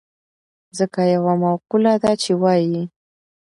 [0.77, 2.81] ځکه يوه مقوله ده چې وايي.